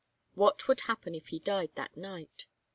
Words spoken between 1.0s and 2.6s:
if he died that night?